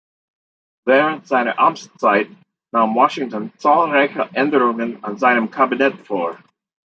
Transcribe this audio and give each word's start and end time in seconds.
Während 0.87 1.27
seiner 1.27 1.59
Amtszeit 1.59 2.27
nahm 2.73 2.95
Washington 2.95 3.53
zahlreiche 3.59 4.27
Änderungen 4.33 5.03
an 5.03 5.19
seinem 5.19 5.51
Kabinett 5.51 6.07
vor. 6.07 6.39